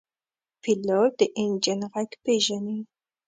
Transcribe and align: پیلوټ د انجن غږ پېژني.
پیلوټ 0.61 1.11
د 1.19 1.21
انجن 1.41 1.79
غږ 1.91 2.09
پېژني. 2.23 2.79